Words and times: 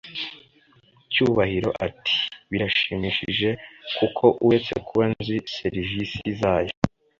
Cyubahiro 1.11 1.69
ati 1.87 2.15
“Birashimishije 2.51 3.49
kuko 3.97 4.25
uretse 4.47 4.73
kuba 4.87 5.03
nzi 5.13 5.35
serivisi 5.57 6.19
zayo 6.39 6.73